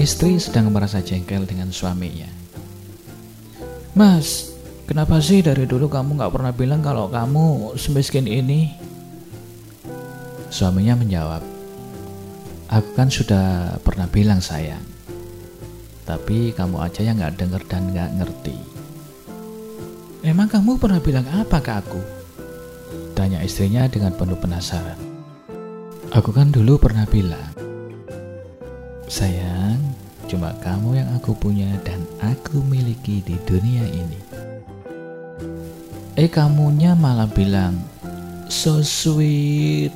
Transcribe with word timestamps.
istri 0.00 0.40
sedang 0.40 0.72
merasa 0.72 1.04
jengkel 1.04 1.44
dengan 1.44 1.68
suaminya. 1.68 2.32
Mas, 3.92 4.56
kenapa 4.88 5.20
sih 5.20 5.44
dari 5.44 5.68
dulu 5.68 5.84
kamu 5.84 6.16
gak 6.16 6.32
pernah 6.32 6.52
bilang 6.56 6.80
kalau 6.80 7.12
kamu 7.12 7.76
semiskin 7.76 8.24
ini? 8.24 8.72
Suaminya 10.48 10.96
menjawab, 10.96 11.44
Aku 12.72 12.88
kan 12.96 13.12
sudah 13.12 13.76
pernah 13.84 14.08
bilang 14.08 14.40
sayang, 14.40 14.80
tapi 16.08 16.56
kamu 16.56 16.80
aja 16.80 17.04
yang 17.04 17.20
gak 17.20 17.36
denger 17.36 17.60
dan 17.68 17.92
gak 17.92 18.16
ngerti. 18.16 18.56
Emang 20.24 20.48
kamu 20.48 20.80
pernah 20.80 21.04
bilang 21.04 21.28
apa 21.36 21.60
ke 21.60 21.72
aku? 21.76 22.00
Tanya 23.12 23.44
istrinya 23.44 23.84
dengan 23.92 24.16
penuh 24.16 24.40
penasaran. 24.40 24.96
Aku 26.16 26.32
kan 26.32 26.48
dulu 26.48 26.80
pernah 26.80 27.04
bilang, 27.04 27.59
Sayang, 29.10 29.82
cuma 30.30 30.54
kamu 30.62 31.02
yang 31.02 31.10
aku 31.18 31.34
punya 31.34 31.66
dan 31.82 31.98
aku 32.22 32.62
miliki 32.62 33.18
di 33.18 33.34
dunia 33.42 33.82
ini. 33.82 34.20
Eh 36.14 36.30
kamunya 36.30 36.94
malah 36.94 37.26
bilang, 37.26 37.74
So 38.46 38.86
sweet, 38.86 39.90